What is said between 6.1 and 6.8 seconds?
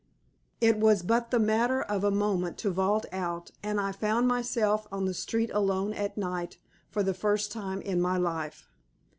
night